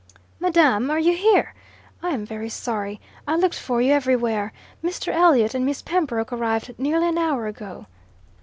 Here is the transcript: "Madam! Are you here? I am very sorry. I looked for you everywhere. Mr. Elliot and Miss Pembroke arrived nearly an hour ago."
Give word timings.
"Madam! 0.39 0.89
Are 0.89 0.97
you 0.97 1.13
here? 1.15 1.53
I 2.01 2.09
am 2.09 2.25
very 2.25 2.49
sorry. 2.49 2.99
I 3.27 3.35
looked 3.35 3.53
for 3.59 3.83
you 3.83 3.93
everywhere. 3.93 4.51
Mr. 4.83 5.13
Elliot 5.13 5.53
and 5.53 5.63
Miss 5.63 5.83
Pembroke 5.83 6.33
arrived 6.33 6.73
nearly 6.79 7.07
an 7.09 7.19
hour 7.19 7.45
ago." 7.45 7.85